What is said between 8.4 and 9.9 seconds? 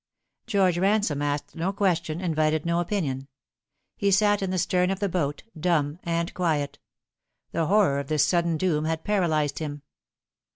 doom had paralysed him.